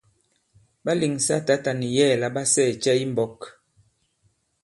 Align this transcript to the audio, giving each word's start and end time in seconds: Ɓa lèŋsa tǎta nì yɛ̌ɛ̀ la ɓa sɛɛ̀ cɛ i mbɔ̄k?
Ɓa 0.83 0.91
lèŋsa 0.99 1.35
tǎta 1.47 1.71
nì 1.79 1.87
yɛ̌ɛ̀ 1.95 2.19
la 2.21 2.27
ɓa 2.35 2.43
sɛɛ̀ 2.53 2.71
cɛ 2.83 2.91
i 3.03 3.05
mbɔ̄k? 3.11 3.39